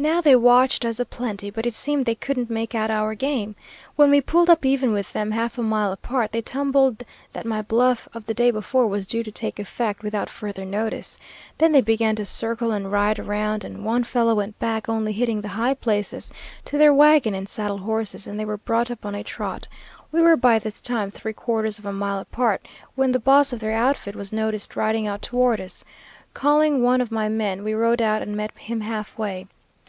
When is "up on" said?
18.92-19.16